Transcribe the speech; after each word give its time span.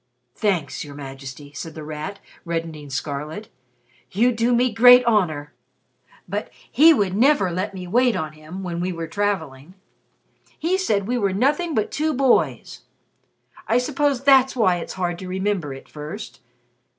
"Thanks, 0.33 0.83
Your 0.83 0.95
Majesty," 0.95 1.53
said 1.53 1.75
The 1.75 1.83
Rat, 1.83 2.17
reddening 2.43 2.89
scarlet. 2.89 3.49
"You 4.09 4.31
do 4.31 4.51
me 4.55 4.73
great 4.73 5.05
honor! 5.05 5.53
But 6.27 6.49
he 6.71 6.91
would 6.91 7.13
never 7.15 7.51
let 7.51 7.75
me 7.75 7.85
wait 7.85 8.15
on 8.15 8.33
him 8.33 8.63
when 8.63 8.79
we 8.81 8.91
were 8.91 9.05
traveling. 9.05 9.75
He 10.57 10.75
said 10.79 11.05
we 11.07 11.19
were 11.19 11.33
nothing 11.33 11.75
but 11.75 11.91
two 11.91 12.15
boys. 12.15 12.81
I 13.67 13.77
suppose 13.77 14.23
that's 14.23 14.55
why 14.55 14.77
it's 14.77 14.93
hard 14.93 15.19
to 15.19 15.27
remember, 15.27 15.71
at 15.71 15.87
first. 15.87 16.39